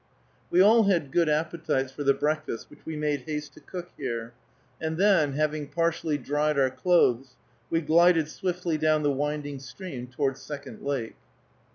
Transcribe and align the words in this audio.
We 0.49 0.61
all 0.61 0.85
had 0.85 1.11
good 1.11 1.29
appetites 1.29 1.91
for 1.91 2.03
the 2.03 2.15
breakfast 2.15 2.71
which 2.71 2.83
we 2.87 2.95
made 2.95 3.21
haste 3.27 3.53
to 3.53 3.59
cook 3.59 3.91
here, 3.95 4.33
and 4.81 4.97
then, 4.97 5.33
having 5.33 5.67
partially 5.67 6.17
dried 6.17 6.57
our 6.57 6.71
clothes, 6.71 7.35
we 7.69 7.81
glided 7.81 8.27
swiftly 8.27 8.79
down 8.79 9.03
the 9.03 9.11
winding 9.11 9.59
stream 9.59 10.07
toward 10.07 10.39
Second 10.39 10.81
Lake. 10.81 11.17